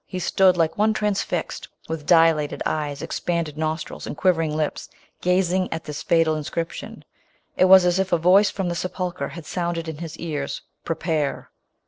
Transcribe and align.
•od, 0.11 0.57
like 0.57 0.79
one 0.79 0.93
transfixed, 0.95 1.67
with 1.87 2.07
dilated 2.07 2.63
eyes, 2.65 3.03
expanded 3.03 3.55
nostrils, 3.55 4.07
and 4.07 4.17
quivering 4.17 4.57
lips, 4.57 4.89
gazing 5.21 5.71
at 5.71 5.83
thin 5.83 5.93
fatal 5.93 6.35
in 6.35 6.43
scription. 6.43 7.05
It 7.55 7.65
was 7.65 7.85
as 7.85 7.99
if 7.99 8.11
a 8.11 8.17
voice 8.17 8.49
from 8.49 8.67
the 8.67 8.73
sepulchre 8.73 9.27
had 9.29 9.45
sounded 9.45 9.87
in 9.87 9.99
his 9.99 10.17
ears," 10.17 10.63
Prepare 10.85 11.51